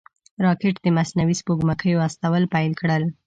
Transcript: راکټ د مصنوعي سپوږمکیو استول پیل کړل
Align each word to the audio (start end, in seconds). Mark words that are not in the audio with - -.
راکټ 0.45 0.75
د 0.81 0.87
مصنوعي 0.97 1.35
سپوږمکیو 1.41 2.03
استول 2.07 2.43
پیل 2.53 2.71
کړل 2.81 3.03